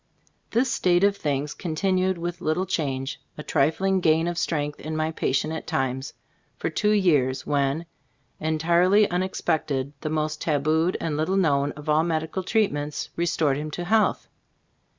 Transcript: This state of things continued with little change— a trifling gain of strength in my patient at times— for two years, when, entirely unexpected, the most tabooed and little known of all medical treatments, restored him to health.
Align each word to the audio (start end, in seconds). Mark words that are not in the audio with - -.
This 0.49 0.71
state 0.71 1.03
of 1.03 1.15
things 1.15 1.53
continued 1.53 2.17
with 2.17 2.41
little 2.41 2.65
change— 2.65 3.21
a 3.37 3.43
trifling 3.43 3.99
gain 3.99 4.27
of 4.27 4.35
strength 4.35 4.79
in 4.79 4.95
my 4.97 5.11
patient 5.11 5.53
at 5.53 5.67
times— 5.67 6.13
for 6.57 6.71
two 6.71 6.89
years, 6.89 7.45
when, 7.45 7.85
entirely 8.39 9.07
unexpected, 9.11 9.93
the 10.01 10.09
most 10.09 10.41
tabooed 10.41 10.97
and 10.99 11.15
little 11.17 11.37
known 11.37 11.71
of 11.73 11.87
all 11.87 12.03
medical 12.03 12.41
treatments, 12.41 13.11
restored 13.15 13.57
him 13.57 13.69
to 13.69 13.83
health. 13.85 14.27